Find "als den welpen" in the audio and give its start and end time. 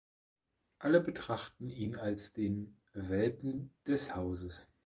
1.95-3.69